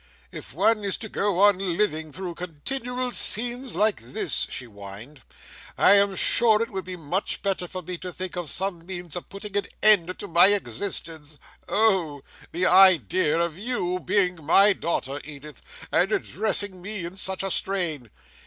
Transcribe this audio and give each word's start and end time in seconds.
"If 0.31 0.51
one 0.55 0.83
is 0.83 0.97
to 0.97 1.09
go 1.09 1.37
on 1.41 1.77
living 1.77 2.11
through 2.11 2.33
continual 2.33 3.11
scenes 3.11 3.75
like 3.75 4.01
this," 4.01 4.47
she 4.49 4.65
whined, 4.65 5.21
"I 5.77 5.91
am 5.91 6.15
sure 6.15 6.59
it 6.59 6.71
would 6.71 6.85
be 6.85 6.95
much 6.95 7.43
better 7.43 7.67
for 7.67 7.83
me 7.83 7.99
to 7.99 8.11
think 8.11 8.35
of 8.35 8.49
some 8.49 8.83
means 8.83 9.15
of 9.15 9.29
putting 9.29 9.55
an 9.55 9.67
end 9.83 10.17
to 10.17 10.27
my 10.27 10.47
existence. 10.53 11.37
Oh! 11.69 12.23
The 12.51 12.65
idea 12.65 13.39
of 13.39 13.59
your 13.59 13.99
being 13.99 14.43
my 14.43 14.73
daughter, 14.73 15.21
Edith, 15.23 15.61
and 15.91 16.11
addressing 16.11 16.81
me 16.81 17.05
in 17.05 17.15
such 17.15 17.43
a 17.43 17.51
strain!" 17.51 18.09